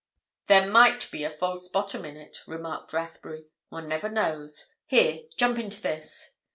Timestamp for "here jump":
4.87-5.59